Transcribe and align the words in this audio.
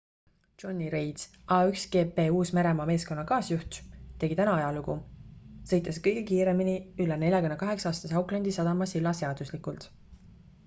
jonny 0.61 0.85
reid 0.93 1.23
a1gp 1.55 2.23
uus-meremaa 2.37 2.85
meeskonna 2.91 3.25
kaasjuht 3.31 3.75
tegi 4.23 4.37
täna 4.39 4.55
ajalugu 4.61 4.95
sõites 5.73 5.99
kõige 6.07 6.23
kiiremini 6.31 6.73
üle 7.05 7.17
48-aastase 7.25 8.17
aucklandi 8.23 8.55
sadama 8.57 8.89
silla 8.95 9.13
seaduslikult 9.21 9.87